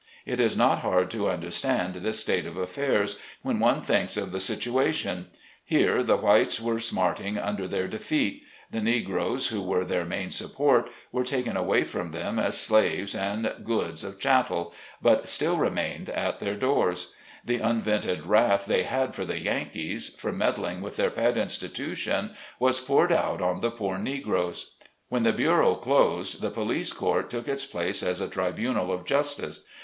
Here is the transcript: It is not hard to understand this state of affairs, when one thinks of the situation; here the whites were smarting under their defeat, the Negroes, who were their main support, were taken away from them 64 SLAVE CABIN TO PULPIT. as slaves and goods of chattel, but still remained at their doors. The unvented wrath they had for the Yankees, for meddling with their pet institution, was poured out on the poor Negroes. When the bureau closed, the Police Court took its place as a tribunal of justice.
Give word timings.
It 0.25 0.39
is 0.39 0.57
not 0.57 0.79
hard 0.79 1.11
to 1.11 1.29
understand 1.29 1.93
this 1.93 2.19
state 2.19 2.47
of 2.47 2.57
affairs, 2.57 3.19
when 3.43 3.59
one 3.59 3.83
thinks 3.83 4.17
of 4.17 4.31
the 4.31 4.39
situation; 4.39 5.27
here 5.63 6.01
the 6.01 6.17
whites 6.17 6.59
were 6.59 6.79
smarting 6.79 7.37
under 7.37 7.67
their 7.67 7.87
defeat, 7.87 8.41
the 8.71 8.81
Negroes, 8.81 9.49
who 9.49 9.61
were 9.61 9.85
their 9.85 10.03
main 10.03 10.31
support, 10.31 10.89
were 11.11 11.23
taken 11.23 11.55
away 11.55 11.83
from 11.83 12.09
them 12.09 12.37
64 12.37 12.41
SLAVE 12.41 12.41
CABIN 12.41 12.41
TO 12.41 12.45
PULPIT. 12.47 12.47
as 12.47 12.65
slaves 12.65 13.15
and 13.15 13.53
goods 13.63 14.03
of 14.03 14.19
chattel, 14.19 14.73
but 15.03 15.27
still 15.27 15.57
remained 15.57 16.09
at 16.09 16.39
their 16.39 16.55
doors. 16.55 17.13
The 17.45 17.57
unvented 17.59 18.25
wrath 18.25 18.65
they 18.65 18.81
had 18.81 19.13
for 19.13 19.23
the 19.25 19.39
Yankees, 19.39 20.09
for 20.09 20.31
meddling 20.31 20.81
with 20.81 20.95
their 20.95 21.11
pet 21.11 21.37
institution, 21.37 22.33
was 22.57 22.79
poured 22.79 23.11
out 23.11 23.39
on 23.39 23.61
the 23.61 23.69
poor 23.69 23.99
Negroes. 23.99 24.73
When 25.09 25.21
the 25.21 25.31
bureau 25.31 25.75
closed, 25.75 26.41
the 26.41 26.49
Police 26.49 26.91
Court 26.91 27.29
took 27.29 27.47
its 27.47 27.67
place 27.67 28.01
as 28.01 28.19
a 28.19 28.27
tribunal 28.27 28.91
of 28.91 29.05
justice. 29.05 29.63